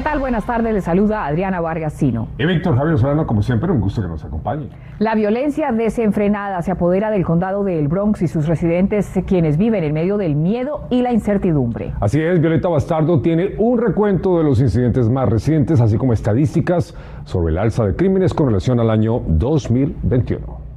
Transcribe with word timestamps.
¿Qué 0.00 0.04
tal? 0.04 0.18
Buenas 0.18 0.46
tardes, 0.46 0.72
le 0.72 0.80
saluda 0.80 1.26
Adriana 1.26 1.60
Vargasino. 1.60 2.28
Y 2.38 2.46
Víctor 2.46 2.74
Javier 2.74 2.96
Solano, 2.96 3.26
como 3.26 3.42
siempre, 3.42 3.70
un 3.70 3.82
gusto 3.82 4.00
que 4.00 4.08
nos 4.08 4.24
acompañe. 4.24 4.70
La 4.98 5.14
violencia 5.14 5.72
desenfrenada 5.72 6.62
se 6.62 6.70
apodera 6.70 7.10
del 7.10 7.22
condado 7.22 7.64
del 7.64 7.86
Bronx 7.86 8.22
y 8.22 8.26
sus 8.26 8.46
residentes, 8.46 9.12
quienes 9.26 9.58
viven 9.58 9.84
en 9.84 9.92
medio 9.92 10.16
del 10.16 10.36
miedo 10.36 10.86
y 10.88 11.02
la 11.02 11.12
incertidumbre. 11.12 11.92
Así 12.00 12.18
es, 12.18 12.40
Violeta 12.40 12.68
Bastardo 12.68 13.20
tiene 13.20 13.56
un 13.58 13.78
recuento 13.78 14.38
de 14.38 14.44
los 14.44 14.58
incidentes 14.62 15.10
más 15.10 15.28
recientes, 15.28 15.82
así 15.82 15.98
como 15.98 16.14
estadísticas 16.14 16.94
sobre 17.26 17.52
el 17.52 17.58
alza 17.58 17.84
de 17.84 17.94
crímenes 17.94 18.32
con 18.32 18.46
relación 18.46 18.80
al 18.80 18.88
año 18.88 19.20
2021. 19.26 20.70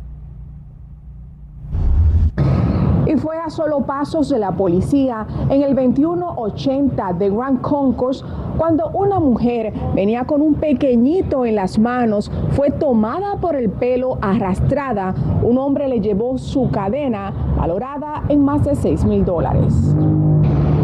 y 3.13 3.18
fue 3.18 3.33
a 3.44 3.50
solo 3.50 3.82
pasos 3.82 4.30
de 4.30 4.40
la 4.40 4.54
policía 4.54 5.28
en 5.50 5.64
el 5.64 5.76
2180 5.76 7.14
de 7.14 7.30
Grand 7.30 7.60
Concourse 7.60 8.24
cuando 8.58 8.90
una 8.94 9.20
mujer 9.20 9.74
venía 9.94 10.26
con 10.26 10.42
un 10.42 10.54
pequeñito 10.54 11.44
en 11.46 11.56
las 11.56 11.78
manos, 11.78 12.32
fue 12.52 12.70
tomada 12.72 13.36
por 13.38 13.56
el 13.56 13.70
pelo, 13.70 14.18
arrastrada. 14.22 15.14
Un 15.42 15.58
hombre 15.58 15.90
le 15.90 16.00
llevó 16.00 16.38
su 16.38 16.70
cadena 16.70 17.34
valorada 17.58 18.24
en 18.30 18.44
más 18.44 18.64
de 18.64 18.76
6 18.76 19.06
mil 19.06 19.26
dólares. 19.26 19.96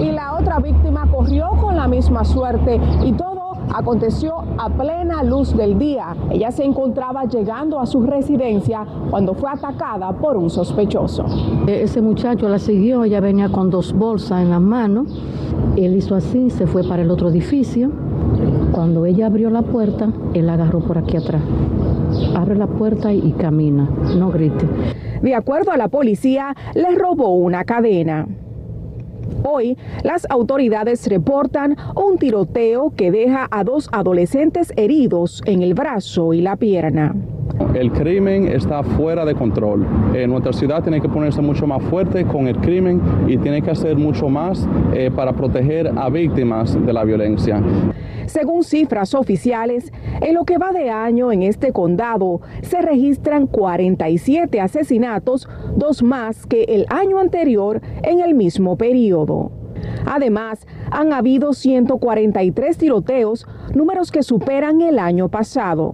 Y 0.02 0.12
la 0.12 0.35
otra 0.35 0.60
víctima 0.60 1.07
corrió 1.10 1.52
con 1.62 1.76
la 1.76 1.88
misma 1.88 2.26
suerte 2.26 2.82
y 3.05 3.13
todo 3.13 3.38
aconteció 3.73 4.43
a 4.57 4.69
plena 4.69 5.23
luz 5.23 5.55
del 5.55 5.77
día. 5.77 6.15
Ella 6.29 6.51
se 6.51 6.63
encontraba 6.63 7.25
llegando 7.25 7.79
a 7.79 7.85
su 7.85 8.01
residencia 8.01 8.85
cuando 9.09 9.34
fue 9.34 9.49
atacada 9.49 10.11
por 10.13 10.37
un 10.37 10.49
sospechoso. 10.49 11.26
Ese 11.67 12.01
muchacho 12.01 12.49
la 12.49 12.59
siguió, 12.59 13.03
ella 13.03 13.20
venía 13.20 13.49
con 13.49 13.70
dos 13.70 13.93
bolsas 13.93 14.41
en 14.41 14.49
las 14.49 14.61
manos. 14.61 15.07
Él 15.76 15.95
hizo 15.95 16.15
así, 16.15 16.49
se 16.49 16.67
fue 16.67 16.84
para 16.84 17.01
el 17.01 17.11
otro 17.11 17.29
edificio. 17.29 17.91
Cuando 18.71 19.05
ella 19.05 19.27
abrió 19.27 19.49
la 19.49 19.61
puerta, 19.61 20.11
él 20.33 20.48
la 20.48 20.54
agarró 20.54 20.79
por 20.79 20.98
aquí 20.98 21.17
atrás. 21.17 21.41
Abre 22.35 22.55
la 22.55 22.67
puerta 22.67 23.13
y 23.13 23.31
camina, 23.33 23.89
no 24.17 24.29
grite. 24.29 24.65
De 25.21 25.35
acuerdo 25.35 25.71
a 25.71 25.77
la 25.77 25.89
policía, 25.89 26.55
le 26.76 26.95
robó 26.95 27.35
una 27.35 27.65
cadena. 27.65 28.27
Hoy, 29.51 29.77
las 30.03 30.29
autoridades 30.29 31.07
reportan 31.07 31.75
un 31.95 32.19
tiroteo 32.19 32.93
que 32.95 33.09
deja 33.09 33.47
a 33.49 33.63
dos 33.63 33.89
adolescentes 33.91 34.71
heridos 34.75 35.41
en 35.45 35.63
el 35.63 35.73
brazo 35.73 36.33
y 36.35 36.41
la 36.41 36.55
pierna. 36.55 37.15
El 37.73 37.91
crimen 37.91 38.48
está 38.48 38.81
fuera 38.81 39.25
de 39.25 39.35
control. 39.35 39.85
Eh, 40.15 40.25
nuestra 40.25 40.53
ciudad 40.53 40.81
tiene 40.81 40.99
que 40.99 41.07
ponerse 41.07 41.41
mucho 41.41 41.67
más 41.67 41.84
fuerte 41.84 42.26
con 42.26 42.48
el 42.48 42.57
crimen 42.57 42.99
y 43.27 43.37
tiene 43.37 43.61
que 43.61 43.70
hacer 43.70 43.95
mucho 43.95 44.27
más 44.27 44.67
eh, 44.93 45.11
para 45.15 45.34
proteger 45.34 45.91
a 45.95 46.09
víctimas 46.09 46.73
de 46.84 46.91
la 46.91 47.03
violencia. 47.03 47.61
Según 48.26 48.63
cifras 48.63 49.13
oficiales, 49.13 49.91
en 50.21 50.34
lo 50.35 50.45
que 50.45 50.57
va 50.57 50.71
de 50.71 50.89
año 50.89 51.31
en 51.31 51.43
este 51.43 51.71
condado 51.71 52.41
se 52.61 52.81
registran 52.81 53.48
47 53.48 54.59
asesinatos, 54.61 55.48
dos 55.76 56.01
más 56.04 56.45
que 56.48 56.63
el 56.63 56.85
año 56.89 57.20
anterior 57.20 57.81
en 58.04 58.20
el 58.20 58.33
mismo 58.33 58.77
periodo. 58.77 59.51
Además, 60.05 60.65
han 60.91 61.13
habido 61.13 61.54
143 61.54 62.77
tiroteos, 62.77 63.48
números 63.73 64.11
que 64.11 64.23
superan 64.23 64.81
el 64.81 65.00
año 65.00 65.29
pasado. 65.29 65.94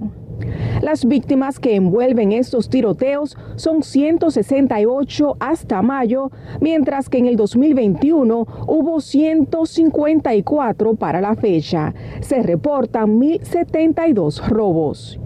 Las 0.82 1.06
víctimas 1.06 1.60
que 1.60 1.76
envuelven 1.76 2.32
estos 2.32 2.70
tiroteos 2.70 3.38
son 3.56 3.84
168 3.84 5.38
hasta 5.40 5.82
mayo, 5.82 6.32
mientras 6.60 7.10
que 7.10 7.18
en 7.18 7.26
el 7.26 7.36
2021 7.36 8.48
hubo 8.68 9.02
154 9.02 10.96
para 10.96 11.22
la 11.22 11.36
fecha. 11.36 11.94
Se 12.22 12.44
reportan 12.44 13.20
1.072 13.20 14.48
robos. 14.48 15.20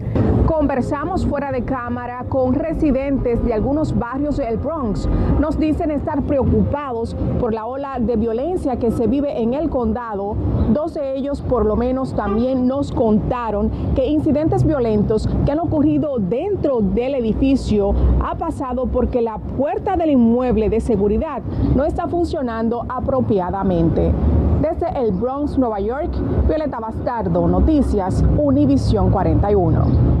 Conversamos 0.50 1.24
fuera 1.26 1.52
de 1.52 1.62
cámara 1.62 2.24
con 2.28 2.54
residentes 2.54 3.42
de 3.44 3.54
algunos 3.54 3.96
barrios 3.96 4.36
del 4.36 4.56
Bronx. 4.56 5.08
Nos 5.38 5.56
dicen 5.60 5.92
estar 5.92 6.22
preocupados 6.22 7.14
por 7.38 7.54
la 7.54 7.66
ola 7.66 8.00
de 8.00 8.16
violencia 8.16 8.76
que 8.76 8.90
se 8.90 9.06
vive 9.06 9.40
en 9.40 9.54
el 9.54 9.70
condado. 9.70 10.34
Dos 10.72 10.94
de 10.94 11.16
ellos 11.16 11.40
por 11.40 11.64
lo 11.64 11.76
menos 11.76 12.14
también 12.14 12.66
nos 12.66 12.90
contaron 12.90 13.70
que 13.94 14.08
incidentes 14.08 14.64
violentos 14.64 15.28
que 15.46 15.52
han 15.52 15.60
ocurrido 15.60 16.18
dentro 16.18 16.80
del 16.80 17.14
edificio 17.14 17.94
ha 18.20 18.34
pasado 18.34 18.86
porque 18.86 19.22
la 19.22 19.38
puerta 19.38 19.96
del 19.96 20.10
inmueble 20.10 20.68
de 20.68 20.80
seguridad 20.80 21.42
no 21.76 21.84
está 21.84 22.08
funcionando 22.08 22.84
apropiadamente. 22.88 24.12
Desde 24.60 24.88
el 25.00 25.12
Bronx, 25.12 25.56
Nueva 25.56 25.78
York, 25.78 26.10
Violeta 26.48 26.80
Bastardo, 26.80 27.46
Noticias, 27.46 28.24
Univisión 28.36 29.10
41. 29.12 30.19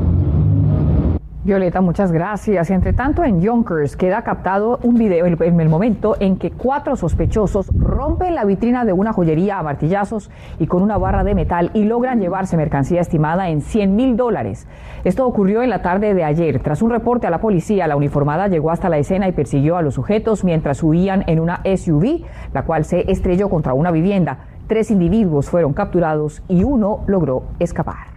Violeta, 1.42 1.80
muchas 1.80 2.12
gracias. 2.12 2.68
Entre 2.68 2.92
tanto, 2.92 3.24
en 3.24 3.40
Yonkers 3.40 3.96
queda 3.96 4.20
captado 4.22 4.78
un 4.82 4.96
video 4.96 5.24
en 5.24 5.58
el 5.58 5.68
momento 5.70 6.14
en 6.20 6.36
que 6.36 6.50
cuatro 6.50 6.96
sospechosos 6.96 7.70
rompen 7.74 8.34
la 8.34 8.44
vitrina 8.44 8.84
de 8.84 8.92
una 8.92 9.14
joyería 9.14 9.58
a 9.58 9.62
martillazos 9.62 10.30
y 10.58 10.66
con 10.66 10.82
una 10.82 10.98
barra 10.98 11.24
de 11.24 11.34
metal 11.34 11.70
y 11.72 11.84
logran 11.84 12.20
llevarse 12.20 12.58
mercancía 12.58 13.00
estimada 13.00 13.48
en 13.48 13.62
100 13.62 13.96
mil 13.96 14.18
dólares. 14.18 14.68
Esto 15.02 15.26
ocurrió 15.26 15.62
en 15.62 15.70
la 15.70 15.80
tarde 15.80 16.12
de 16.12 16.24
ayer. 16.24 16.60
Tras 16.60 16.82
un 16.82 16.90
reporte 16.90 17.26
a 17.26 17.30
la 17.30 17.40
policía, 17.40 17.88
la 17.88 17.96
uniformada 17.96 18.48
llegó 18.48 18.70
hasta 18.70 18.90
la 18.90 18.98
escena 18.98 19.26
y 19.26 19.32
persiguió 19.32 19.78
a 19.78 19.82
los 19.82 19.94
sujetos 19.94 20.44
mientras 20.44 20.82
huían 20.82 21.24
en 21.26 21.40
una 21.40 21.62
SUV, 21.64 22.22
la 22.52 22.66
cual 22.66 22.84
se 22.84 23.10
estrelló 23.10 23.48
contra 23.48 23.72
una 23.72 23.90
vivienda. 23.90 24.40
Tres 24.66 24.90
individuos 24.90 25.48
fueron 25.48 25.72
capturados 25.72 26.42
y 26.48 26.64
uno 26.64 27.00
logró 27.06 27.44
escapar. 27.58 28.09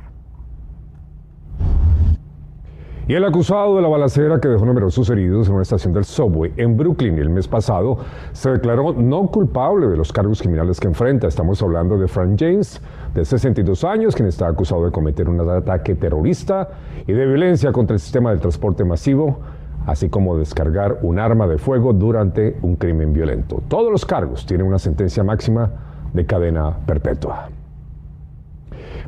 Y 3.05 3.15
el 3.15 3.25
acusado 3.25 3.75
de 3.75 3.81
la 3.81 3.89
balacera 3.89 4.39
que 4.39 4.47
dejó 4.47 4.65
numerosos 4.65 5.09
heridos 5.09 5.49
en 5.49 5.55
una 5.55 5.63
estación 5.63 5.91
del 5.91 6.05
subway 6.05 6.53
en 6.55 6.77
Brooklyn 6.77 7.17
el 7.19 7.29
mes 7.29 7.49
pasado 7.49 7.97
se 8.31 8.49
declaró 8.49 8.93
no 8.93 9.27
culpable 9.27 9.87
de 9.87 9.97
los 9.97 10.13
cargos 10.13 10.41
criminales 10.41 10.79
que 10.79 10.87
enfrenta. 10.87 11.27
Estamos 11.27 11.61
hablando 11.61 11.97
de 11.97 12.07
Frank 12.07 12.37
James, 12.39 12.81
de 13.13 13.25
62 13.25 13.83
años, 13.83 14.15
quien 14.15 14.29
está 14.29 14.47
acusado 14.47 14.85
de 14.85 14.91
cometer 14.91 15.27
un 15.27 15.37
ataque 15.41 15.95
terrorista 15.95 16.69
y 17.05 17.11
de 17.11 17.25
violencia 17.25 17.73
contra 17.73 17.95
el 17.95 17.99
sistema 17.99 18.31
de 18.31 18.37
transporte 18.37 18.85
masivo, 18.85 19.39
así 19.85 20.07
como 20.07 20.37
descargar 20.37 20.99
un 21.01 21.19
arma 21.19 21.45
de 21.45 21.57
fuego 21.57 21.91
durante 21.91 22.57
un 22.61 22.77
crimen 22.77 23.11
violento. 23.11 23.61
Todos 23.67 23.91
los 23.91 24.05
cargos 24.05 24.45
tienen 24.45 24.65
una 24.65 24.79
sentencia 24.79 25.25
máxima 25.25 25.69
de 26.13 26.25
cadena 26.25 26.77
perpetua. 26.85 27.49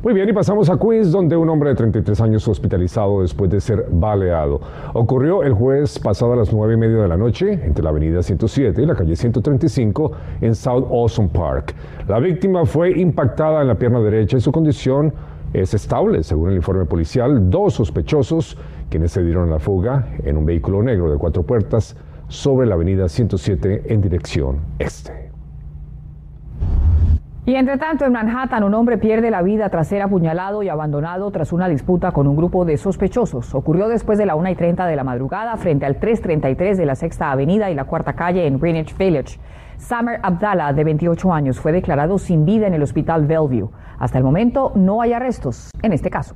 Muy 0.06 0.14
bien, 0.14 0.28
y 0.28 0.32
pasamos 0.32 0.70
a 0.70 0.78
Queens, 0.78 1.10
donde 1.10 1.36
un 1.36 1.48
hombre 1.50 1.70
de 1.70 1.74
33 1.74 2.20
años 2.20 2.46
hospitalizado 2.46 3.22
después 3.22 3.50
de 3.50 3.60
ser 3.60 3.88
baleado. 3.90 4.60
Ocurrió 4.94 5.42
el 5.42 5.52
jueves 5.52 5.98
pasado 5.98 6.34
a 6.34 6.36
las 6.36 6.52
9 6.52 6.74
y 6.74 6.76
media 6.76 6.98
de 6.98 7.08
la 7.08 7.16
noche 7.16 7.54
entre 7.64 7.82
la 7.82 7.90
avenida 7.90 8.22
107 8.22 8.80
y 8.80 8.86
la 8.86 8.94
calle 8.94 9.16
135 9.16 10.12
en 10.42 10.54
South 10.54 10.86
Awesome 10.88 11.28
Park. 11.30 11.74
La 12.06 12.20
víctima 12.20 12.64
fue 12.66 12.96
impactada 12.96 13.62
en 13.62 13.66
la 13.66 13.74
pierna 13.74 13.98
derecha 13.98 14.36
y 14.36 14.40
su 14.40 14.52
condición 14.52 15.12
es 15.52 15.74
estable, 15.74 16.22
según 16.22 16.50
el 16.50 16.54
informe 16.54 16.84
policial. 16.84 17.50
Dos 17.50 17.74
sospechosos, 17.74 18.56
quienes 18.88 19.10
se 19.10 19.24
dieron 19.24 19.48
a 19.48 19.54
la 19.54 19.58
fuga 19.58 20.06
en 20.22 20.36
un 20.36 20.46
vehículo 20.46 20.84
negro 20.84 21.10
de 21.10 21.18
cuatro 21.18 21.42
puertas 21.42 21.96
sobre 22.28 22.68
la 22.68 22.76
avenida 22.76 23.08
107 23.08 23.92
en 23.92 24.00
dirección 24.02 24.60
este. 24.78 25.25
Y 27.48 27.54
entre 27.54 27.78
tanto, 27.78 28.04
en 28.04 28.10
Manhattan, 28.10 28.64
un 28.64 28.74
hombre 28.74 28.98
pierde 28.98 29.30
la 29.30 29.40
vida 29.40 29.68
tras 29.70 29.86
ser 29.86 30.02
apuñalado 30.02 30.64
y 30.64 30.68
abandonado 30.68 31.30
tras 31.30 31.52
una 31.52 31.68
disputa 31.68 32.10
con 32.10 32.26
un 32.26 32.34
grupo 32.34 32.64
de 32.64 32.76
sospechosos. 32.76 33.54
Ocurrió 33.54 33.86
después 33.86 34.18
de 34.18 34.26
la 34.26 34.34
1 34.34 34.50
y 34.50 34.54
30 34.56 34.84
de 34.84 34.96
la 34.96 35.04
madrugada 35.04 35.56
frente 35.56 35.86
al 35.86 36.00
333 36.00 36.76
de 36.76 36.84
la 36.84 36.96
Sexta 36.96 37.30
Avenida 37.30 37.70
y 37.70 37.76
la 37.76 37.84
Cuarta 37.84 38.14
Calle 38.14 38.48
en 38.48 38.58
Greenwich 38.58 38.98
Village. 38.98 39.38
Samer 39.76 40.18
Abdallah, 40.24 40.72
de 40.72 40.82
28 40.82 41.32
años, 41.32 41.60
fue 41.60 41.70
declarado 41.70 42.18
sin 42.18 42.44
vida 42.44 42.66
en 42.66 42.74
el 42.74 42.82
hospital 42.82 43.26
Bellevue. 43.26 43.68
Hasta 44.00 44.18
el 44.18 44.24
momento 44.24 44.72
no 44.74 45.00
hay 45.00 45.12
arrestos 45.12 45.70
en 45.82 45.92
este 45.92 46.10
caso. 46.10 46.34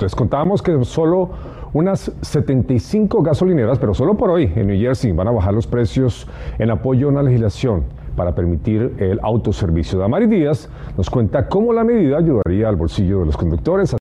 Les 0.00 0.14
contamos 0.14 0.62
que 0.62 0.84
solo 0.84 1.30
unas 1.72 2.12
75 2.20 3.22
gasolineras, 3.22 3.80
pero 3.80 3.92
solo 3.92 4.16
por 4.16 4.30
hoy 4.30 4.52
en 4.54 4.68
New 4.68 4.78
Jersey, 4.78 5.10
van 5.10 5.26
a 5.26 5.32
bajar 5.32 5.52
los 5.52 5.66
precios 5.66 6.28
en 6.60 6.70
apoyo 6.70 7.08
a 7.08 7.10
una 7.10 7.24
legislación 7.24 8.01
para 8.16 8.34
permitir 8.34 8.94
el 8.98 9.20
autoservicio. 9.22 9.98
Damari 9.98 10.26
Díaz 10.26 10.68
nos 10.96 11.08
cuenta 11.10 11.48
cómo 11.48 11.72
la 11.72 11.84
medida 11.84 12.18
ayudaría 12.18 12.68
al 12.68 12.76
bolsillo 12.76 13.20
de 13.20 13.26
los 13.26 13.36
conductores. 13.36 13.96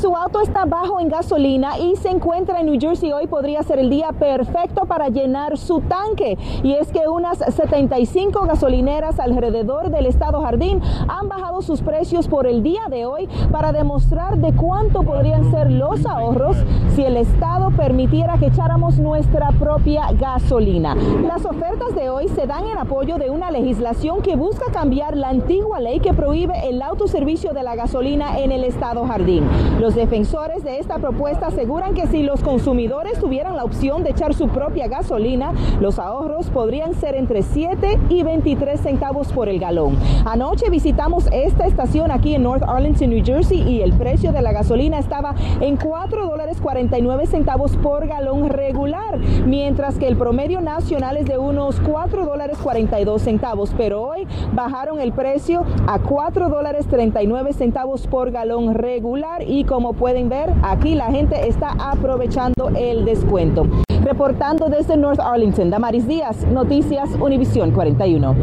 Su 0.00 0.14
auto 0.14 0.40
está 0.40 0.64
bajo 0.64 1.00
en 1.00 1.08
gasolina 1.08 1.76
y 1.76 1.96
se 1.96 2.08
encuentra 2.08 2.60
en 2.60 2.66
New 2.66 2.78
Jersey 2.80 3.12
hoy, 3.12 3.26
podría 3.26 3.64
ser 3.64 3.80
el 3.80 3.90
día 3.90 4.12
perfecto 4.12 4.84
para 4.86 5.08
llenar 5.08 5.58
su 5.58 5.80
tanque. 5.80 6.38
Y 6.62 6.74
es 6.74 6.92
que 6.92 7.08
unas 7.08 7.38
75 7.38 8.42
gasolineras 8.42 9.18
alrededor 9.18 9.90
del 9.90 10.06
estado 10.06 10.40
Jardín 10.40 10.80
han 11.08 11.28
bajado 11.28 11.62
sus 11.62 11.82
precios 11.82 12.28
por 12.28 12.46
el 12.46 12.62
día 12.62 12.82
de 12.88 13.06
hoy 13.06 13.28
para 13.50 13.72
demostrar 13.72 14.38
de 14.38 14.52
cuánto 14.52 15.02
podrían 15.02 15.50
ser 15.50 15.72
los 15.72 16.06
ahorros 16.06 16.56
si 16.94 17.02
el 17.02 17.16
estado 17.16 17.72
permitiera 17.72 18.38
que 18.38 18.46
echáramos 18.46 19.00
nuestra 19.00 19.48
propia 19.58 20.12
gasolina. 20.12 20.94
Las 21.26 21.44
ofertas 21.44 21.96
de 21.96 22.08
hoy 22.08 22.28
se 22.28 22.46
dan 22.46 22.68
en 22.68 22.78
apoyo 22.78 23.18
de 23.18 23.30
una 23.30 23.50
legislación 23.50 24.22
que 24.22 24.36
busca 24.36 24.70
cambiar 24.72 25.16
la 25.16 25.30
antigua 25.30 25.80
ley 25.80 25.98
que 25.98 26.14
prohíbe 26.14 26.68
el 26.68 26.82
autoservicio 26.82 27.52
de 27.52 27.64
la 27.64 27.74
gasolina 27.74 28.38
en 28.38 28.52
el 28.52 28.62
estado 28.62 29.04
Jardín. 29.04 29.44
Defensores 29.94 30.64
de 30.64 30.78
esta 30.78 30.98
propuesta 30.98 31.46
aseguran 31.46 31.94
que 31.94 32.06
si 32.06 32.22
los 32.22 32.42
consumidores 32.42 33.18
tuvieran 33.18 33.56
la 33.56 33.64
opción 33.64 34.02
de 34.02 34.10
echar 34.10 34.34
su 34.34 34.48
propia 34.48 34.88
gasolina, 34.88 35.52
los 35.80 35.98
ahorros 35.98 36.50
podrían 36.50 36.94
ser 36.94 37.14
entre 37.14 37.42
7 37.42 37.98
y 38.08 38.22
23 38.22 38.80
centavos 38.80 39.32
por 39.32 39.48
el 39.48 39.58
galón. 39.58 39.96
Anoche 40.24 40.70
visitamos 40.70 41.28
esta 41.32 41.66
estación 41.66 42.10
aquí 42.10 42.34
en 42.34 42.42
North 42.42 42.62
Arlington, 42.66 43.10
New 43.10 43.24
Jersey 43.24 43.60
y 43.60 43.82
el 43.82 43.92
precio 43.92 44.32
de 44.32 44.42
la 44.42 44.52
gasolina 44.52 44.98
estaba 44.98 45.34
en 45.60 45.76
4 45.76 46.26
dólares 46.26 46.58
49 46.60 47.26
centavos 47.26 47.76
por 47.76 48.06
galón 48.06 48.48
regular, 48.48 49.18
mientras 49.46 49.98
que 49.98 50.08
el 50.08 50.16
promedio 50.16 50.60
nacional 50.60 51.16
es 51.16 51.26
de 51.26 51.38
unos 51.38 51.80
4 51.80 52.24
dólares 52.24 52.58
42 52.62 53.22
centavos, 53.22 53.74
pero 53.76 54.02
hoy 54.02 54.26
bajaron 54.52 55.00
el 55.00 55.12
precio 55.12 55.64
a 55.86 55.98
4 55.98 56.48
dólares 56.48 56.86
39 56.88 57.52
centavos 57.52 58.06
por 58.06 58.30
galón 58.30 58.74
regular 58.74 59.42
y 59.46 59.64
como 59.78 59.92
pueden 59.92 60.28
ver, 60.28 60.52
aquí 60.64 60.96
la 60.96 61.04
gente 61.04 61.46
está 61.46 61.70
aprovechando 61.78 62.68
el 62.76 63.04
descuento. 63.04 63.64
Reportando 64.02 64.68
desde 64.68 64.96
North 64.96 65.20
Arlington, 65.20 65.70
Damaris 65.70 66.08
Díaz, 66.08 66.44
Noticias 66.48 67.08
Univisión 67.20 67.70
41. 67.70 68.34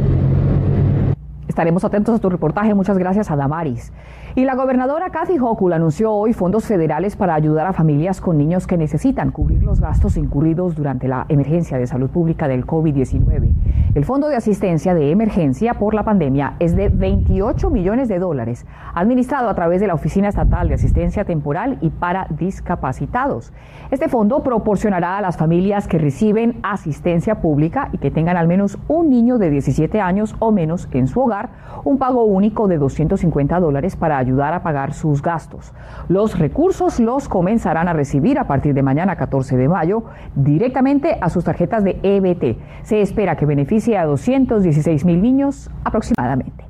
Estaremos 1.50 1.84
atentos 1.84 2.16
a 2.16 2.20
tu 2.20 2.30
reportaje. 2.30 2.74
Muchas 2.74 2.98
gracias 2.98 3.30
a 3.32 3.36
Damaris. 3.36 3.92
Y 4.38 4.44
la 4.44 4.56
gobernadora 4.56 5.12
Kathy 5.12 5.40
Hochul 5.40 5.72
anunció 5.72 6.12
hoy 6.12 6.34
fondos 6.34 6.66
federales 6.66 7.16
para 7.16 7.36
ayudar 7.36 7.68
a 7.68 7.72
familias 7.72 8.20
con 8.20 8.38
niños 8.38 8.68
que 8.68 8.76
necesitan 8.76 9.32
cubrir 9.32 9.64
los 9.64 9.80
gastos 9.80 10.18
incurridos 10.18 10.76
durante 10.76 11.08
la 11.08 11.26
emergencia 11.30 11.78
de 11.78 11.88
salud 11.88 12.10
pública 12.10 12.50
del 12.50 12.68
COVID-19. 12.68 13.54
El 13.96 14.04
Fondo 14.04 14.28
de 14.28 14.36
Asistencia 14.36 14.94
de 14.94 15.10
Emergencia 15.10 15.76
por 15.76 15.94
la 15.94 16.04
pandemia 16.04 16.58
es 16.60 16.76
de 16.76 16.90
28 16.90 17.70
millones 17.70 18.10
de 18.10 18.20
dólares, 18.20 18.66
administrado 18.94 19.48
a 19.48 19.56
través 19.56 19.80
de 19.80 19.88
la 19.88 19.94
Oficina 19.94 20.28
Estatal 20.28 20.68
de 20.68 20.74
Asistencia 20.74 21.24
Temporal 21.24 21.78
y 21.80 21.90
para 21.90 22.28
Discapacitados. 22.30 23.54
Este 23.90 24.10
fondo 24.10 24.44
proporcionará 24.44 25.18
a 25.18 25.22
las 25.22 25.38
familias 25.38 25.88
que 25.88 25.98
reciben 25.98 26.60
asistencia 26.62 27.36
pública 27.40 27.88
y 27.94 28.00
que 28.00 28.12
tengan 28.12 28.36
al 28.36 28.50
menos 28.50 28.78
un 28.90 29.10
niño 29.10 29.38
de 29.38 29.50
17 29.50 30.02
años 30.02 30.36
o 30.40 30.52
menos 30.52 30.90
en 30.92 31.08
su 31.08 31.22
hogar 31.22 31.52
un 31.86 32.00
pago 32.00 32.26
único 32.26 32.68
de 32.68 32.78
250 32.78 33.60
dólares 33.60 33.96
para 33.96 34.25
ayudar 34.26 34.54
a 34.54 34.64
pagar 34.64 34.94
sus 34.94 35.22
gastos. 35.22 35.72
Los 36.10 36.38
recursos 36.38 37.00
los 37.00 37.30
comenzarán 37.30 37.88
a 37.88 37.94
recibir 37.94 38.40
a 38.40 38.48
partir 38.48 38.74
de 38.74 38.84
mañana 38.84 39.16
14 39.16 39.56
de 39.56 39.70
mayo 39.70 40.04
directamente 40.36 41.18
a 41.22 41.30
sus 41.30 41.44
tarjetas 41.44 41.84
de 41.84 42.00
EBT. 42.02 42.58
Se 42.84 43.02
espera 43.02 43.38
que 43.38 43.46
beneficie 43.46 43.98
a 43.98 44.06
216 44.06 45.06
mil 45.06 45.22
niños 45.22 45.70
aproximadamente. 45.84 46.66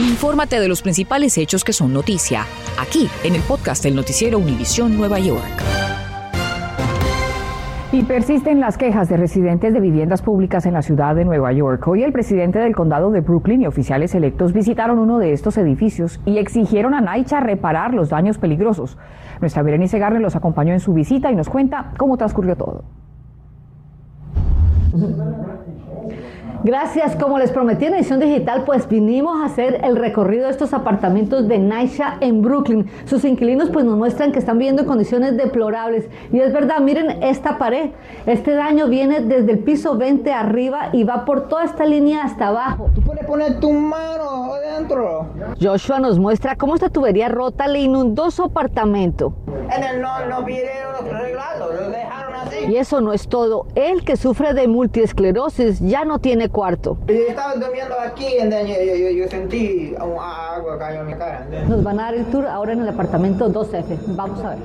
Infórmate 0.00 0.60
de 0.60 0.68
los 0.68 0.82
principales 0.82 1.38
hechos 1.38 1.64
que 1.64 1.72
son 1.72 1.92
noticia, 1.92 2.44
aquí 2.80 3.08
en 3.24 3.34
el 3.34 3.42
podcast 3.42 3.82
del 3.82 3.96
noticiero 3.96 4.38
Univisión 4.38 4.96
Nueva 4.96 5.18
York. 5.18 5.87
Y 7.90 8.02
persisten 8.02 8.60
las 8.60 8.76
quejas 8.76 9.08
de 9.08 9.16
residentes 9.16 9.72
de 9.72 9.80
viviendas 9.80 10.20
públicas 10.20 10.66
en 10.66 10.74
la 10.74 10.82
ciudad 10.82 11.14
de 11.14 11.24
Nueva 11.24 11.52
York. 11.52 11.88
Hoy 11.88 12.02
el 12.02 12.12
presidente 12.12 12.58
del 12.58 12.74
condado 12.74 13.10
de 13.10 13.22
Brooklyn 13.22 13.62
y 13.62 13.66
oficiales 13.66 14.14
electos 14.14 14.52
visitaron 14.52 14.98
uno 14.98 15.18
de 15.18 15.32
estos 15.32 15.56
edificios 15.56 16.20
y 16.26 16.36
exigieron 16.36 16.92
a 16.92 17.00
Naicha 17.00 17.40
reparar 17.40 17.94
los 17.94 18.10
daños 18.10 18.36
peligrosos. 18.36 18.98
Nuestra 19.40 19.62
Berenice 19.62 19.98
Garre 19.98 20.20
los 20.20 20.36
acompañó 20.36 20.74
en 20.74 20.80
su 20.80 20.92
visita 20.92 21.32
y 21.32 21.34
nos 21.34 21.48
cuenta 21.48 21.92
cómo 21.96 22.18
transcurrió 22.18 22.56
todo. 22.56 22.84
Gracias, 26.64 27.14
como 27.14 27.38
les 27.38 27.52
prometí 27.52 27.84
en 27.84 27.94
edición 27.94 28.18
digital, 28.18 28.64
pues 28.64 28.88
vinimos 28.88 29.40
a 29.40 29.46
hacer 29.46 29.80
el 29.84 29.94
recorrido 29.94 30.46
de 30.46 30.50
estos 30.50 30.74
apartamentos 30.74 31.46
de 31.46 31.60
Naisha 31.60 32.16
en 32.20 32.42
Brooklyn. 32.42 32.90
Sus 33.04 33.24
inquilinos 33.24 33.70
pues 33.70 33.84
nos 33.84 33.96
muestran 33.96 34.32
que 34.32 34.40
están 34.40 34.58
viviendo 34.58 34.82
en 34.82 34.88
condiciones 34.88 35.36
deplorables. 35.36 36.08
Y 36.32 36.40
es 36.40 36.52
verdad, 36.52 36.80
miren 36.80 37.22
esta 37.22 37.58
pared. 37.58 37.90
Este 38.26 38.54
daño 38.54 38.88
viene 38.88 39.20
desde 39.20 39.52
el 39.52 39.60
piso 39.60 39.96
20 39.96 40.32
arriba 40.32 40.88
y 40.92 41.04
va 41.04 41.24
por 41.24 41.48
toda 41.48 41.62
esta 41.62 41.86
línea 41.86 42.24
hasta 42.24 42.48
abajo. 42.48 42.90
¿Tú 42.92 43.02
puedes 43.02 43.24
poner 43.24 43.60
tu 43.60 43.72
mano 43.72 44.52
adentro? 44.54 45.28
Joshua 45.60 46.00
nos 46.00 46.18
muestra 46.18 46.56
cómo 46.56 46.74
esta 46.74 46.88
tubería 46.88 47.28
rota 47.28 47.68
le 47.68 47.78
inundó 47.78 48.32
su 48.32 48.42
apartamento. 48.42 49.32
En 49.70 49.84
el 49.84 50.02
no, 50.02 50.26
no 50.26 50.44
pidieron 50.44 51.06
arreglarlo, 51.06 51.72
lo 51.72 51.90
dejaron. 51.90 52.37
Y 52.68 52.76
eso 52.76 53.00
no 53.00 53.12
es 53.12 53.28
todo. 53.28 53.66
Él 53.74 54.04
que 54.04 54.16
sufre 54.16 54.54
de 54.54 54.68
multiesclerosis 54.68 55.80
ya 55.80 56.04
no 56.04 56.18
tiene 56.18 56.48
cuarto. 56.48 56.98
Yo 57.06 57.14
estaba 57.14 57.54
durmiendo 57.54 57.94
aquí 58.00 58.26
y 58.26 58.50
yo, 58.50 58.94
yo, 58.94 59.10
yo, 59.10 59.28
sentí 59.28 59.94
agua 59.98 60.78
cayó 60.78 61.00
en 61.00 61.06
mi 61.06 61.14
cara. 61.14 61.46
Nos 61.68 61.82
van 61.82 62.00
a 62.00 62.04
dar 62.04 62.14
el 62.14 62.24
tour 62.26 62.46
ahora 62.46 62.72
en 62.72 62.80
el 62.80 62.88
apartamento 62.88 63.50
2F. 63.50 63.98
Vamos 64.08 64.44
a 64.44 64.50
ver. 64.50 64.58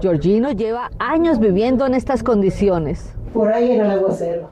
Georgino 0.00 0.50
lleva 0.52 0.90
años 0.98 1.38
viviendo 1.38 1.86
en 1.86 1.94
estas 1.94 2.22
condiciones. 2.22 3.12
Por 3.32 3.52
ahí 3.52 3.72
era 3.72 3.86
el 3.86 3.90
aguacero. 3.92 4.50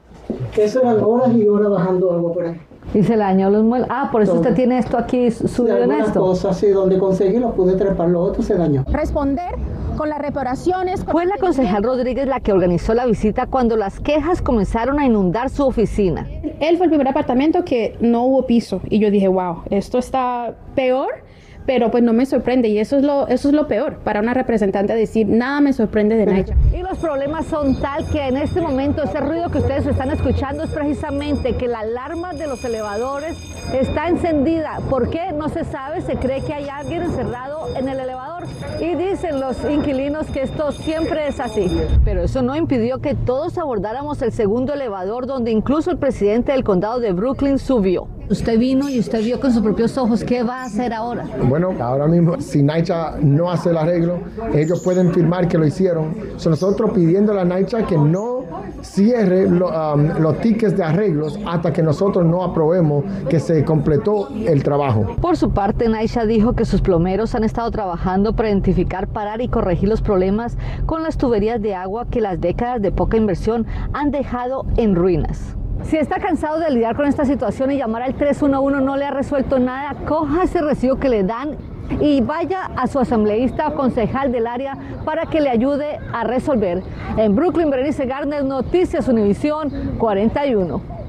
Eso 0.57 0.81
eran 0.83 1.03
horas 1.03 1.33
y 1.33 1.47
horas 1.47 1.71
bajando 1.71 2.13
agua 2.13 2.33
por 2.33 2.45
ahí. 2.45 2.61
Y 2.95 3.03
se 3.05 3.13
le 3.13 3.19
dañó 3.19 3.51
los 3.51 3.63
muebles. 3.63 3.89
Ah, 3.91 4.09
por 4.11 4.23
eso 4.23 4.35
usted 4.35 4.55
tiene 4.55 4.79
esto 4.79 4.99
aquí 4.99 5.31
subido 5.31 5.79
en 5.79 5.93
esto. 5.93 6.21
cosas 6.21 6.57
así, 6.57 6.69
donde 6.71 6.99
conseguí 6.99 7.39
lo 7.39 7.53
pude 7.55 7.75
trepar, 7.75 8.09
lo 8.09 8.21
otro 8.21 8.43
se 8.43 8.55
dañó. 8.55 8.85
Responder 8.91 9.55
con 10.01 10.09
las 10.09 10.19
reparaciones. 10.19 11.05
Fue 11.05 11.27
la 11.27 11.37
concejal 11.37 11.83
Rodríguez 11.83 12.27
la 12.27 12.41
que 12.41 12.53
organizó 12.53 12.95
la 12.95 13.05
visita 13.05 13.45
cuando 13.45 13.77
las 13.77 14.01
quejas 14.01 14.41
comenzaron 14.41 14.99
a 14.99 15.05
inundar 15.05 15.51
su 15.51 15.63
oficina. 15.63 16.27
Él 16.59 16.79
fue 16.79 16.87
el 16.87 16.91
primer 16.91 17.07
apartamento 17.07 17.67
que 17.67 17.99
no 18.01 18.25
hubo 18.25 18.47
piso 18.47 18.81
y 18.89 18.99
yo 18.99 19.11
dije, 19.11 19.29
wow, 19.29 19.65
esto 19.69 19.99
está 19.99 20.55
peor 20.75 21.23
pero 21.67 21.91
pues 21.91 22.03
no 22.03 22.13
me 22.13 22.27
sorprende 22.27 22.69
y 22.69 22.79
eso 22.79 22.97
es 22.97 23.03
lo, 23.03 23.29
eso 23.29 23.49
es 23.49 23.55
lo 23.55 23.69
peor 23.69 23.99
para 23.99 24.21
una 24.21 24.35
representante 24.35 24.95
decir 24.95 25.27
nada 25.29 25.61
me 25.61 25.73
sorprende 25.73 26.17
de 26.17 26.27
Naicha. 26.27 26.55
Y 26.73 26.83
los 26.83 26.99
problemas 26.99 27.47
son 27.47 27.81
tal 27.81 28.07
que 28.07 28.29
en 28.29 28.37
este 28.37 28.61
momento 28.61 29.03
ese 29.03 29.21
ruido 29.21 29.51
que 29.51 29.59
ustedes 29.59 29.87
están 29.87 30.11
escuchando 30.11 30.65
es 30.65 30.71
precisamente 30.71 31.55
que 31.55 31.69
la 31.69 31.81
alarma 31.81 32.33
de 32.33 32.47
los 32.47 32.65
elevadores 32.65 33.37
está 33.73 34.09
encendida. 34.09 34.81
¿Por 34.89 35.11
qué? 35.11 35.33
No 35.33 35.49
se 35.49 35.65
sabe, 35.65 36.01
se 36.03 36.17
cree 36.17 36.43
que 36.43 36.55
hay 36.55 36.69
alguien 36.69 37.03
encerrado 37.03 37.69
en 37.77 37.89
el 37.89 38.01
elevador 38.01 38.45
y 38.81 38.95
dicen 38.95 39.41
los 39.41 39.57
inquilinos 39.71 40.27
que 40.29 40.43
esto 40.43 40.73
siempre 40.73 41.29
es 41.29 41.41
así. 41.41 41.71
Pero 42.05 42.23
eso 42.23 42.43
no 42.43 42.57
impidió 42.57 43.01
que 43.01 43.15
todos 43.15 43.59
abordáramos 43.59 44.23
el 44.23 44.33
segundo 44.33 44.75
elevador 44.75 45.27
donde 45.27 45.51
incluso 45.51 45.91
el 45.91 45.99
presidente 45.99 46.53
del 46.53 46.65
condado 46.65 47.01
de 47.01 47.13
Brooklyn 47.13 47.59
subió. 47.59 48.09
Usted 48.31 48.61
vino 48.61 48.89
y 48.89 49.01
usted 49.01 49.25
vio 49.25 49.41
con 49.41 49.53
sus 49.53 49.61
propios 49.61 49.99
ojos 49.99 50.23
qué 50.23 50.45
va 50.45 50.63
a 50.63 50.65
hacer 50.67 50.93
ahora. 50.93 51.27
Bueno, 51.49 51.75
ahora 51.81 52.07
mismo, 52.07 52.41
si 52.41 52.63
Naicha 52.63 53.17
no 53.21 53.51
hace 53.51 53.71
el 53.71 53.77
arreglo, 53.77 54.21
ellos 54.55 54.85
pueden 54.85 55.13
firmar 55.13 55.49
que 55.49 55.59
lo 55.59 55.67
hicieron. 55.67 56.15
So, 56.37 56.49
nosotros 56.49 56.93
pidiendo 56.93 57.37
a 57.37 57.45
Naicha 57.45 57.85
que 57.85 57.99
no 57.99 58.45
cierre 58.83 59.47
um, 59.47 60.21
los 60.21 60.39
tickets 60.43 60.77
de 60.77 60.85
arreglos 60.85 61.41
hasta 61.45 61.73
que 61.73 61.83
nosotros 61.83 62.25
no 62.25 62.45
aprobemos 62.45 63.05
que 63.29 63.41
se 63.41 63.65
completó 63.65 64.29
el 64.29 64.63
trabajo. 64.63 65.17
Por 65.21 65.37
su 65.37 65.51
parte, 65.51 65.89
Naisha 65.89 66.25
dijo 66.25 66.53
que 66.53 66.65
sus 66.65 66.81
plomeros 66.83 67.35
han 67.35 67.43
estado 67.43 67.69
trabajando 67.73 68.37
para 68.37 68.49
identificar, 68.49 69.09
parar 69.09 69.41
y 69.41 69.49
corregir 69.49 69.89
los 69.89 70.03
problemas 70.03 70.57
con 70.87 71.03
las 71.03 71.19
tuberías 71.19 71.61
de 71.61 71.75
agua 71.75 72.07
que 72.09 72.21
las 72.21 72.41
décadas 72.41 72.81
de 72.81 72.93
poca 72.93 73.17
inversión 73.17 73.67
han 73.93 74.13
dejado 74.13 74.67
en 74.77 74.95
ruinas. 74.95 75.57
Si 75.85 75.97
está 75.97 76.21
cansado 76.21 76.61
de 76.61 76.71
lidiar 76.71 76.95
con 76.95 77.07
esta 77.07 77.25
situación 77.25 77.73
y 77.73 77.77
llamar 77.77 78.03
al 78.03 78.15
311 78.15 78.81
no 78.85 78.97
le 78.97 79.07
ha 79.07 79.11
resuelto 79.11 79.59
nada, 79.59 79.97
coja 80.07 80.45
ese 80.45 80.61
recibo 80.61 80.97
que 80.97 81.09
le 81.09 81.25
dan 81.25 81.57
y 82.01 82.21
vaya 82.21 82.71
a 82.77 82.87
su 82.87 83.01
asambleísta 83.01 83.69
o 83.69 83.75
concejal 83.75 84.31
del 84.31 84.47
área 84.47 84.77
para 85.05 85.27
que 85.27 85.41
le 85.41 85.51
ayude 85.51 85.99
a 86.13 86.25
resolver. 86.25 86.83
En 87.17 87.35
Brooklyn, 87.35 87.71
Berenice 87.71 88.07
Garner, 88.07 88.45
Noticias 88.45 89.09
Univisión 89.09 89.97
41. 89.99 91.00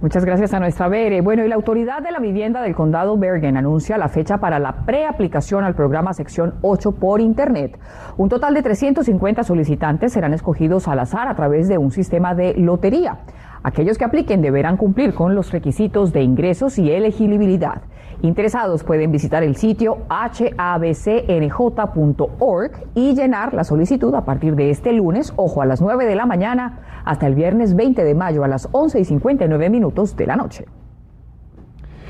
Muchas 0.00 0.24
gracias 0.24 0.54
a 0.54 0.60
nuestra 0.60 0.86
Bere. 0.86 1.22
Bueno, 1.22 1.44
y 1.44 1.48
la 1.48 1.56
autoridad 1.56 2.00
de 2.00 2.12
la 2.12 2.20
vivienda 2.20 2.62
del 2.62 2.76
condado 2.76 3.18
Bergen 3.18 3.56
anuncia 3.56 3.98
la 3.98 4.08
fecha 4.08 4.38
para 4.38 4.60
la 4.60 4.84
preaplicación 4.86 5.64
al 5.64 5.74
programa 5.74 6.14
Sección 6.14 6.54
8 6.62 6.92
por 6.92 7.20
Internet. 7.20 7.76
Un 8.16 8.28
total 8.28 8.54
de 8.54 8.62
350 8.62 9.42
solicitantes 9.42 10.12
serán 10.12 10.34
escogidos 10.34 10.86
al 10.86 11.00
azar 11.00 11.26
a 11.26 11.34
través 11.34 11.66
de 11.66 11.78
un 11.78 11.90
sistema 11.90 12.36
de 12.36 12.54
lotería. 12.54 13.18
Aquellos 13.64 13.98
que 13.98 14.04
apliquen 14.04 14.40
deberán 14.40 14.76
cumplir 14.76 15.14
con 15.14 15.34
los 15.34 15.50
requisitos 15.50 16.12
de 16.12 16.22
ingresos 16.22 16.78
y 16.78 16.92
elegibilidad. 16.92 17.82
Interesados 18.20 18.82
pueden 18.82 19.12
visitar 19.12 19.44
el 19.44 19.54
sitio 19.54 19.98
habcnj.org 20.08 20.70
y 22.96 23.14
llenar 23.14 23.54
la 23.54 23.62
solicitud 23.62 24.12
a 24.14 24.24
partir 24.24 24.56
de 24.56 24.70
este 24.70 24.92
lunes, 24.92 25.32
ojo, 25.36 25.62
a 25.62 25.66
las 25.66 25.80
9 25.80 26.04
de 26.04 26.16
la 26.16 26.26
mañana, 26.26 26.80
hasta 27.04 27.28
el 27.28 27.36
viernes 27.36 27.76
20 27.76 28.02
de 28.02 28.14
mayo 28.16 28.42
a 28.42 28.48
las 28.48 28.68
11 28.72 28.98
y 28.98 29.04
59 29.04 29.70
minutos 29.70 30.16
de 30.16 30.26
la 30.26 30.34
noche. 30.34 30.64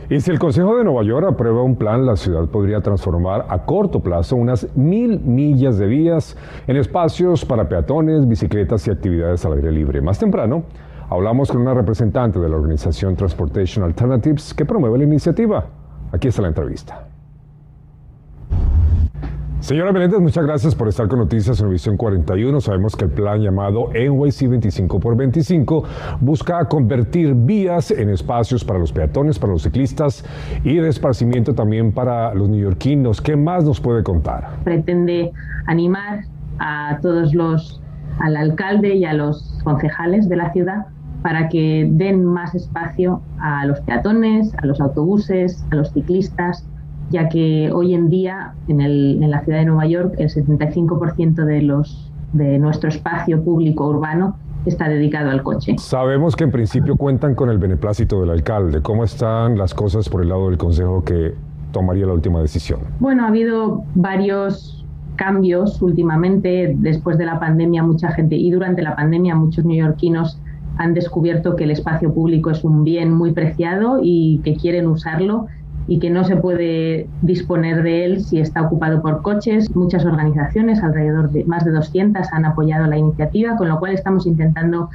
Y 0.09 0.21
si 0.21 0.31
el 0.31 0.39
Consejo 0.39 0.79
de 0.79 0.85
Nueva 0.85 1.03
York 1.03 1.27
aprueba 1.29 1.63
un 1.63 1.77
plan, 1.77 2.07
la 2.07 2.17
ciudad 2.17 2.49
podría 2.49 2.81
transformar 2.81 3.45
a 3.51 3.67
corto 3.67 4.01
plazo 4.01 4.37
unas 4.37 4.75
mil 4.75 5.21
millas 5.21 5.77
de 5.77 5.87
vías 5.87 6.39
en 6.67 6.79
espacios 6.79 7.45
para 7.45 7.69
peatones, 7.69 8.27
bicicletas 8.27 8.89
y 8.89 8.91
actividades 8.91 9.45
al 9.45 9.53
aire 9.53 9.71
libre. 9.71 10.01
Más 10.01 10.19
temprano, 10.19 10.63
hablamos 11.11 11.53
con 11.53 11.61
una 11.61 11.75
representante 11.75 12.39
de 12.39 12.49
la 12.49 12.57
organización 12.57 13.15
Transportation 13.17 13.85
Alternatives 13.85 14.55
que 14.55 14.65
promueve 14.65 14.97
la 14.97 15.05
iniciativa. 15.05 15.67
Aquí 16.13 16.29
está 16.29 16.43
la 16.43 16.49
entrevista. 16.49 17.09
Señora 19.61 19.93
Menéndez, 19.93 20.21
muchas 20.21 20.47
gracias 20.47 20.75
por 20.75 20.89
estar 20.89 21.09
con 21.09 21.19
Noticias 21.19 21.61
Univisión 21.61 21.97
41. 21.97 22.61
Sabemos 22.61 22.95
que 22.95 23.05
el 23.05 23.11
plan 23.11 23.43
llamado 23.43 23.91
NYC 23.93 24.49
25 24.49 25.01
por 25.01 25.17
25 25.17 25.85
busca 26.21 26.65
convertir 26.67 27.35
vías 27.35 27.91
en 27.91 28.09
espacios 28.09 28.65
para 28.65 28.79
los 28.79 28.93
peatones, 28.93 29.39
para 29.39 29.53
los 29.53 29.65
ciclistas 29.65 30.25
y 30.65 30.77
de 30.77 30.89
esparcimiento 30.89 31.55
también 31.55 31.93
para 31.93 32.33
los 32.35 32.49
neoyorquinos. 32.49 33.21
¿Qué 33.21 33.37
más 33.37 33.65
nos 33.65 33.81
puede 33.81 34.03
contar? 34.05 34.49
Pretende 34.65 35.33
animar 35.67 36.21
a 36.61 36.99
todos 37.03 37.35
los, 37.35 37.83
al 38.21 38.37
alcalde 38.37 38.95
y 38.95 39.05
a 39.05 39.13
los 39.13 39.61
concejales 39.65 40.29
de 40.29 40.37
la 40.37 40.53
ciudad 40.53 40.87
para 41.23 41.49
que 41.49 41.89
den 41.91 42.25
más 42.25 42.55
espacio 42.55 43.21
a 43.41 43.67
los 43.67 43.81
peatones, 43.81 44.53
a 44.63 44.67
los 44.67 44.81
autobuses, 44.81 45.65
a 45.71 45.77
los 45.77 45.93
ciclistas, 45.93 46.67
ya 47.11 47.29
que 47.29 47.71
hoy 47.73 47.95
en 47.95 48.09
día 48.09 48.55
en, 48.69 48.81
el, 48.81 49.23
en 49.23 49.31
la 49.31 49.43
ciudad 49.43 49.59
de 49.59 49.65
Nueva 49.65 49.87
York 49.87 50.15
el 50.19 50.29
75% 50.29 51.45
de, 51.45 51.63
los, 51.63 52.13
de 52.33 52.59
nuestro 52.59 52.89
espacio 52.89 53.43
público 53.43 53.89
urbano 53.89 54.37
está 54.67 54.89
dedicado 54.89 55.31
al 55.31 55.43
coche. 55.43 55.77
Sabemos 55.79 56.37
que 56.37 56.45
en 56.45 56.51
principio 56.51 56.97
cuentan 56.97 57.35
con 57.35 57.49
el 57.49 57.59
beneplácito 57.59 58.21
del 58.21 58.31
alcalde. 58.31 58.83
¿Cómo 58.83 59.05
están 59.05 59.57
las 59.57 59.75
cosas 59.75 60.09
por 60.09 60.23
el 60.23 60.29
lado 60.29 60.49
del 60.49 60.59
Consejo 60.59 61.03
que 61.05 61.35
tomaría 61.73 62.07
la 62.07 62.13
última 62.13 62.41
decisión? 62.41 62.81
Bueno, 63.01 63.25
ha 63.25 63.29
habido 63.29 63.85
varios 63.95 64.85
cambios 65.17 65.81
últimamente. 65.81 66.75
Después 66.79 67.19
de 67.19 67.27
la 67.27 67.41
pandemia, 67.41 67.83
mucha 67.83 68.11
gente, 68.13 68.37
y 68.37 68.51
durante 68.51 68.83
la 68.83 68.95
pandemia, 68.95 69.35
muchos 69.35 69.65
neoyorquinos 69.65 70.39
han 70.79 70.95
descubierto 70.95 71.57
que 71.57 71.65
el 71.65 71.73
espacio 71.73 72.15
público 72.15 72.51
es 72.51 72.65
un 72.65 72.85
bien 72.85 73.13
muy 73.13 73.33
preciado 73.33 73.99
y 74.03 74.41
que 74.45 74.57
quieren 74.57 74.87
usarlo 74.87 75.47
y 75.89 75.99
que 75.99 76.11
no 76.11 76.23
se 76.25 76.37
puede 76.37 77.09
disponer 77.23 77.83
de 77.83 78.05
él 78.05 78.21
si 78.23 78.39
está 78.39 78.63
ocupado 78.63 79.03
por 79.03 79.23
coches. 79.23 79.75
Muchas 79.75 80.05
organizaciones, 80.05 80.83
alrededor 80.83 81.31
de 81.31 81.45
más 81.45 81.65
de 81.65 81.73
200, 81.73 82.33
han 82.33 82.45
apoyado 82.45 82.87
la 82.87 82.99
iniciativa, 82.99 83.57
con 83.57 83.69
lo 83.69 83.79
cual 83.79 83.93
estamos 83.93 84.27
intentando 84.27 84.91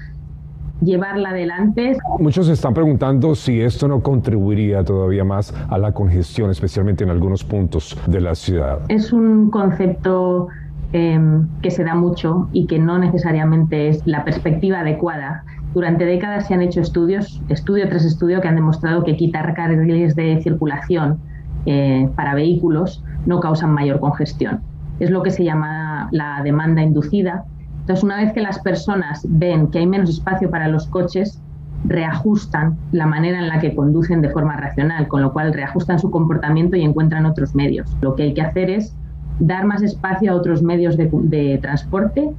llevarla 0.82 1.30
adelante. 1.30 1.98
Muchos 2.20 2.46
se 2.46 2.54
están 2.54 2.74
preguntando 2.74 3.34
si 3.36 3.60
esto 3.60 3.88
no 3.88 4.02
contribuiría 4.02 4.84
todavía 4.84 5.24
más 5.24 5.54
a 5.70 5.78
la 5.78 5.92
congestión, 5.94 6.52
especialmente 6.52 7.04
en 7.04 7.10
algunos 7.10 7.44
puntos 7.44 7.98
de 8.08 8.22
la 8.22 8.36
ciudad. 8.36 8.80
Es 8.90 9.12
un 9.12 9.50
concepto 9.50 10.48
eh, 10.92 11.20
que 11.64 11.72
se 11.72 11.84
da 11.84 11.96
mucho 11.96 12.50
y 12.54 12.68
que 12.68 12.78
no 12.78 13.00
necesariamente 13.00 13.90
es 13.90 14.06
la 14.06 14.24
perspectiva 14.24 14.82
adecuada 14.82 15.44
durante 15.74 16.06
décadas 16.06 16.48
se 16.48 16.54
han 16.54 16.62
hecho 16.62 16.82
estudios, 16.82 17.42
estudio 17.50 17.88
tras 17.90 18.06
estudio, 18.06 18.42
que 18.42 18.48
han 18.48 18.56
demostrado 18.56 19.04
que 19.04 19.18
quitar 19.18 19.54
carriles 19.54 20.16
de 20.16 20.40
circulación 20.42 21.20
eh, 21.66 22.10
para 22.16 22.36
vehículos 22.36 23.04
no 23.26 23.40
causan 23.40 23.72
mayor 23.72 24.00
congestión. 24.00 24.62
Es 25.00 25.10
lo 25.10 25.24
que 25.24 25.32
se 25.32 25.44
llama 25.44 26.10
la 26.12 26.42
demanda 26.44 26.84
inducida. 26.84 27.46
Entonces, 27.82 28.04
una 28.04 28.18
vez 28.18 28.34
que 28.34 28.42
las 28.42 28.60
personas 28.60 29.26
ven 29.28 29.68
que 29.72 29.80
hay 29.80 29.88
menos 29.88 30.10
espacio 30.10 30.50
para 30.50 30.68
los 30.68 30.88
coches, 30.88 31.42
reajustan 31.86 32.78
la 32.92 33.08
manera 33.08 33.40
en 33.40 33.50
la 33.50 33.60
que 33.60 33.76
conducen 33.76 34.22
de 34.22 34.30
forma 34.30 34.56
racional, 34.56 35.08
con 35.08 35.22
lo 35.22 35.34
cual 35.34 35.54
reajustan 35.54 36.00
su 36.00 36.12
comportamiento 36.12 36.78
y 36.78 36.84
encuentran 36.84 37.26
otros 37.26 37.56
medios. 37.56 37.98
Lo 38.02 38.16
que 38.16 38.24
hay 38.24 38.34
que 38.34 38.42
hacer 38.42 38.70
es 38.70 38.96
dar 39.40 39.66
más 39.66 39.82
espacio 39.82 40.32
a 40.32 40.36
otros 40.36 40.62
medios 40.62 40.96
de, 40.96 41.10
de 41.12 41.58
transporte 41.58 42.30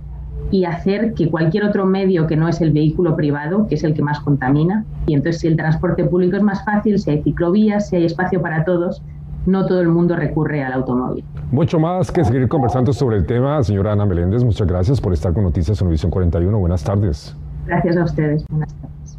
y 0.51 0.65
hacer 0.65 1.15
que 1.15 1.31
cualquier 1.31 1.65
otro 1.65 1.87
medio 1.87 2.27
que 2.27 2.37
no 2.37 2.49
es 2.49 2.61
el 2.61 2.71
vehículo 2.73 3.17
privado, 3.17 3.67
que 3.67 3.75
es 3.75 3.85
el 3.85 3.95
que 3.95 4.03
más 4.03 4.21
contamina, 4.21 4.85
y 5.07 5.15
entonces 5.15 5.41
si 5.41 5.49
el 5.49 5.57
transporte 5.57 6.05
público 6.05 6.37
es 6.37 6.43
más 6.43 6.65
fácil, 6.65 6.99
si 6.99 7.11
hay 7.11 7.23
ciclovías, 7.23 7.89
si 7.89 7.97
hay 7.97 8.05
espacio 8.05 8.41
para 8.41 8.65
todos, 8.65 9.03
no 9.47 9.67
todo 9.67 9.81
el 9.81 9.89
mundo 9.89 10.17
recurre 10.17 10.63
al 10.63 10.73
automóvil. 10.73 11.25
Mucho 11.51 11.79
más 11.79 12.11
que 12.11 12.25
seguir 12.25 12.49
conversando 12.49 12.93
sobre 12.93 13.17
el 13.17 13.27
tema, 13.27 13.63
señora 13.63 13.93
Ana 13.93 14.07
Meléndez, 14.07 14.45
muchas 14.45 14.67
gracias 14.67 15.01
por 15.01 15.13
estar 15.13 15.33
con 15.33 15.45
Noticias 15.45 15.81
Univisión 15.83 16.11
41. 16.11 16.59
Buenas 16.59 16.85
tardes. 16.85 17.37
Gracias 17.67 17.97
a 17.97 18.05
ustedes. 18.05 18.47
Buenas 18.49 18.75
tardes. 18.75 19.19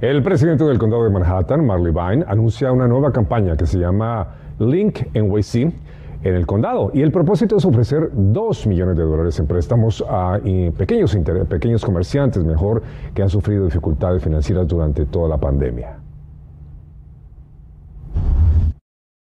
El 0.00 0.22
presidente 0.22 0.64
del 0.64 0.78
condado 0.78 1.04
de 1.04 1.10
Manhattan, 1.10 1.64
Marley 1.64 1.92
Vine, 1.92 2.24
anuncia 2.26 2.72
una 2.72 2.88
nueva 2.88 3.12
campaña 3.12 3.56
que 3.56 3.66
se 3.66 3.78
llama 3.78 4.26
Link 4.58 5.06
NYC 5.14 5.72
en 6.22 6.34
el 6.34 6.46
condado. 6.46 6.90
Y 6.94 7.02
el 7.02 7.10
propósito 7.10 7.56
es 7.56 7.64
ofrecer 7.64 8.10
2 8.12 8.66
millones 8.66 8.96
de 8.96 9.02
dólares 9.02 9.38
en 9.38 9.46
préstamos 9.46 10.04
a 10.08 10.40
pequeños, 10.76 11.16
pequeños 11.48 11.84
comerciantes, 11.84 12.44
mejor, 12.44 12.82
que 13.14 13.22
han 13.22 13.28
sufrido 13.28 13.64
dificultades 13.64 14.22
financieras 14.22 14.66
durante 14.68 15.04
toda 15.06 15.28
la 15.28 15.38
pandemia. 15.38 15.98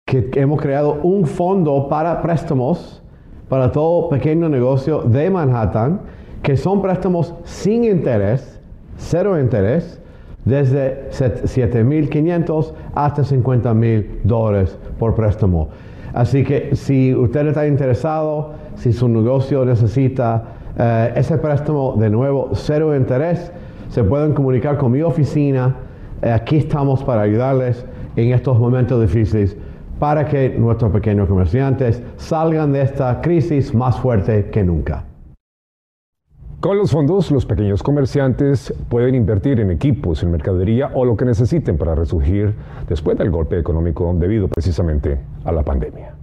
Que 0.06 0.30
hemos 0.36 0.60
creado 0.60 1.00
un 1.02 1.26
fondo 1.26 1.88
para 1.88 2.22
préstamos 2.22 3.02
para 3.48 3.72
todo 3.72 4.08
pequeño 4.08 4.48
negocio 4.48 5.02
de 5.02 5.30
Manhattan, 5.30 6.00
que 6.42 6.56
son 6.56 6.82
préstamos 6.82 7.34
sin 7.44 7.84
interés, 7.84 8.60
cero 8.96 9.40
interés, 9.40 10.00
desde 10.44 11.10
7.500 11.10 12.72
hasta 12.94 13.22
50.000 13.22 14.22
dólares 14.22 14.78
por 14.98 15.14
préstamo. 15.14 15.68
Así 16.18 16.42
que 16.42 16.74
si 16.74 17.14
usted 17.14 17.46
está 17.46 17.64
interesado, 17.64 18.54
si 18.74 18.92
su 18.92 19.08
negocio 19.08 19.64
necesita 19.64 20.42
eh, 20.76 21.12
ese 21.14 21.38
préstamo 21.38 21.94
de 21.96 22.10
nuevo, 22.10 22.50
cero 22.54 22.96
interés, 22.96 23.52
se 23.88 24.02
pueden 24.02 24.32
comunicar 24.32 24.78
con 24.78 24.90
mi 24.90 25.00
oficina. 25.00 25.76
Eh, 26.20 26.32
aquí 26.32 26.56
estamos 26.56 27.04
para 27.04 27.22
ayudarles 27.22 27.86
en 28.16 28.32
estos 28.32 28.58
momentos 28.58 29.00
difíciles 29.00 29.56
para 30.00 30.24
que 30.24 30.56
nuestros 30.58 30.90
pequeños 30.90 31.28
comerciantes 31.28 32.02
salgan 32.16 32.72
de 32.72 32.82
esta 32.82 33.20
crisis 33.20 33.72
más 33.72 33.96
fuerte 34.00 34.50
que 34.50 34.64
nunca. 34.64 35.07
Con 36.60 36.76
los 36.76 36.90
fondos, 36.90 37.30
los 37.30 37.46
pequeños 37.46 37.84
comerciantes 37.84 38.74
pueden 38.88 39.14
invertir 39.14 39.60
en 39.60 39.70
equipos, 39.70 40.24
en 40.24 40.32
mercadería 40.32 40.90
o 40.92 41.04
lo 41.04 41.16
que 41.16 41.24
necesiten 41.24 41.78
para 41.78 41.94
resurgir 41.94 42.52
después 42.88 43.16
del 43.16 43.30
golpe 43.30 43.60
económico 43.60 44.12
debido 44.18 44.48
precisamente 44.48 45.20
a 45.44 45.52
la 45.52 45.62
pandemia. 45.62 46.14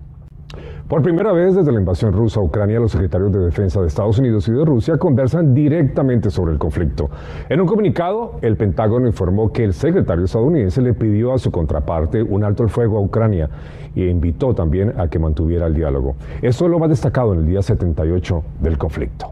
Por 0.90 1.02
primera 1.02 1.32
vez 1.32 1.56
desde 1.56 1.72
la 1.72 1.80
invasión 1.80 2.12
rusa 2.12 2.42
a 2.42 2.44
Ucrania, 2.44 2.82
los 2.82 2.92
secretarios 2.92 3.32
de 3.32 3.40
Defensa 3.40 3.80
de 3.80 3.88
Estados 3.88 4.20
Unidos 4.20 4.46
y 4.50 4.52
de 4.52 4.66
Rusia 4.66 4.98
conversan 4.98 5.54
directamente 5.54 6.30
sobre 6.30 6.52
el 6.52 6.60
conflicto. 6.60 7.10
En 7.48 7.62
un 7.62 7.66
comunicado, 7.66 8.34
el 8.42 8.58
Pentágono 8.58 9.08
informó 9.08 9.54
que 9.54 9.64
el 9.64 9.72
secretario 9.72 10.26
estadounidense 10.26 10.82
le 10.82 10.94
pidió 10.94 11.34
a 11.34 11.38
su 11.38 11.50
contraparte 11.50 12.22
un 12.22 12.44
alto 12.44 12.62
el 12.62 12.70
fuego 12.70 12.98
a 12.98 13.02
Ucrania 13.02 13.50
e 13.96 14.08
invitó 14.08 14.54
también 14.54 15.00
a 15.00 15.08
que 15.08 15.18
mantuviera 15.18 15.66
el 15.68 15.74
diálogo. 15.74 16.18
Esto 16.42 16.66
es 16.66 16.72
lo 16.72 16.78
más 16.78 16.90
destacado 16.90 17.32
en 17.32 17.40
el 17.40 17.46
día 17.48 17.62
78 17.62 18.44
del 18.60 18.78
conflicto. 18.78 19.32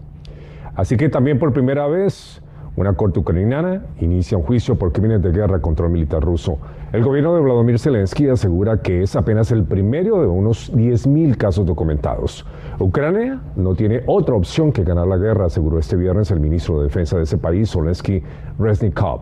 Así 0.76 0.98
que 0.98 1.10
también 1.10 1.40
por 1.40 1.54
primera 1.54 1.88
vez 1.88 2.42
una 2.76 2.94
corte 2.94 3.20
ucraniana 3.20 3.84
inicia 4.00 4.36
un 4.36 4.44
juicio 4.44 4.76
por 4.76 4.92
crímenes 4.92 5.22
de 5.22 5.32
guerra 5.32 5.62
contra 5.62 5.86
el 5.86 5.92
militar 5.92 6.24
ruso. 6.24 6.58
El 6.92 7.04
gobierno 7.04 7.36
de 7.36 7.42
Vladimir 7.42 7.78
Zelensky 7.78 8.28
asegura 8.28 8.82
que 8.82 9.04
es 9.04 9.16
apenas 9.16 9.52
el 9.52 9.64
primero 9.64 10.20
de 10.22 10.28
unos 10.28 10.74
10.000 10.74 11.38
casos 11.38 11.68
documentados. 11.68 12.46
Ucrania 12.80 13.42
no 13.56 13.76
tiene 13.76 14.02
otra 14.08 14.34
opción 14.34 14.72
que 14.72 14.84
ganar 14.84 15.06
la 15.06 15.18
guerra, 15.18 15.46
aseguró 15.46 15.78
este 15.78 15.96
viernes 15.96 16.32
el 16.32 16.40
ministro 16.40 16.80
de 16.80 16.86
Defensa 16.86 17.18
de 17.18 17.24
ese 17.24 17.38
país, 17.38 17.72
Zelensky 17.72 18.24
Reznikov. 18.58 19.22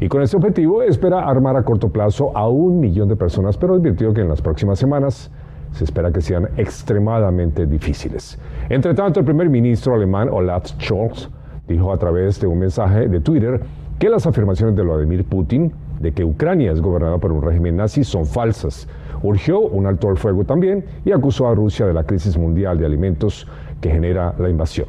Y 0.00 0.08
con 0.08 0.20
este 0.20 0.36
objetivo 0.36 0.82
espera 0.82 1.20
armar 1.20 1.56
a 1.56 1.62
corto 1.62 1.88
plazo 1.88 2.36
a 2.36 2.48
un 2.48 2.80
millón 2.80 3.08
de 3.08 3.16
personas, 3.16 3.56
pero 3.56 3.74
advirtió 3.74 4.12
que 4.12 4.20
en 4.20 4.28
las 4.28 4.42
próximas 4.42 4.78
semanas 4.78 5.30
se 5.72 5.84
espera 5.84 6.12
que 6.12 6.20
sean 6.20 6.48
extremadamente 6.56 7.66
difíciles. 7.66 8.38
Entre 8.68 8.94
tanto, 8.94 9.20
el 9.20 9.26
primer 9.26 9.50
ministro 9.50 9.94
alemán 9.94 10.28
Olaf 10.30 10.66
Scholz 10.80 11.28
dijo 11.68 11.92
a 11.92 11.98
través 11.98 12.40
de 12.40 12.46
un 12.46 12.58
mensaje 12.58 13.08
de 13.08 13.20
Twitter 13.20 13.60
que 13.98 14.08
las 14.08 14.26
afirmaciones 14.26 14.76
de 14.76 14.82
Vladimir 14.82 15.24
Putin 15.24 15.72
de 16.00 16.12
que 16.12 16.24
Ucrania 16.24 16.72
es 16.72 16.80
gobernada 16.80 17.18
por 17.18 17.32
un 17.32 17.42
régimen 17.42 17.76
nazi 17.76 18.02
son 18.04 18.26
falsas. 18.26 18.88
Urgió 19.22 19.60
un 19.60 19.86
alto 19.86 20.08
al 20.08 20.16
fuego 20.16 20.44
también 20.44 20.84
y 21.04 21.12
acusó 21.12 21.46
a 21.46 21.54
Rusia 21.54 21.86
de 21.86 21.94
la 21.94 22.04
crisis 22.04 22.36
mundial 22.36 22.78
de 22.78 22.86
alimentos 22.86 23.46
que 23.80 23.90
genera 23.90 24.34
la 24.38 24.48
invasión. 24.48 24.88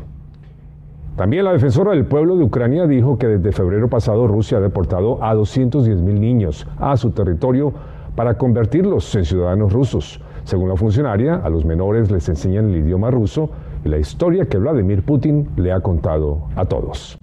También 1.16 1.46
la 1.46 1.54
defensora 1.54 1.92
del 1.92 2.06
pueblo 2.06 2.36
de 2.36 2.44
Ucrania 2.44 2.88
dijo 2.88 3.20
que 3.20 3.28
desde 3.28 3.52
febrero 3.52 3.88
pasado 3.88 4.25
Rusia 4.25 4.58
ha 4.58 4.62
deportado 4.62 5.24
a 5.24 5.36
210 5.36 6.02
mil 6.02 6.20
niños 6.20 6.66
a 6.80 6.98
su 6.98 7.12
territorio 7.12 7.72
para 8.16 8.36
convertirlos 8.40 9.13
en 9.13 9.25
ciudadanos 9.25 9.72
rusos. 9.72 10.20
Según 10.46 10.70
la 10.70 10.76
funcionaria, 10.76 11.36
a 11.36 11.50
los 11.50 11.66
menores 11.66 12.12
les 12.12 12.28
enseñan 12.30 12.70
el 12.70 12.78
idioma 12.78 13.12
ruso 13.12 13.50
y 13.86 13.90
la 13.90 13.98
historia 13.98 14.46
que 14.46 14.58
Vladimir 14.58 15.04
Putin 15.04 15.50
le 15.56 15.72
ha 15.72 15.80
contado 15.80 16.50
a 16.56 16.66
todos. 16.66 17.18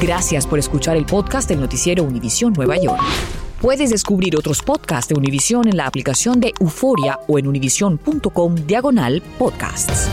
Gracias 0.00 0.46
por 0.46 0.58
escuchar 0.58 0.96
el 0.96 1.06
podcast 1.06 1.48
del 1.48 1.60
noticiero 1.60 2.04
Univisión 2.04 2.52
Nueva 2.52 2.76
York. 2.76 3.00
Puedes 3.60 3.90
descubrir 3.90 4.36
otros 4.36 4.62
podcasts 4.62 5.08
de 5.08 5.18
Univisión 5.18 5.66
en 5.66 5.78
la 5.78 5.86
aplicación 5.86 6.40
de 6.40 6.52
Euforia 6.60 7.18
o 7.26 7.38
en 7.38 7.46
univision.com 7.46 8.54
diagonal 8.66 9.22
podcasts. 9.38 10.10